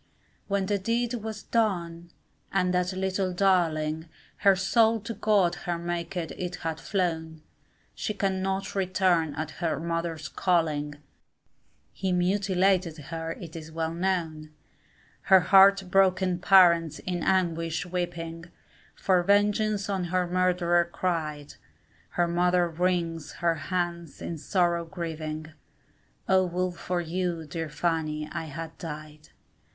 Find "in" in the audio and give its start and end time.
16.97-17.21, 24.19-24.39